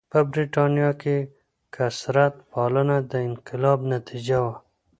په 0.11 0.19
برېټانیا 0.31 0.89
کې 1.01 1.17
کثرت 1.75 2.33
پالنه 2.51 2.97
د 3.11 3.13
انقلاب 3.29 3.79
نتیجه 3.93 4.37
وه. 4.45 4.55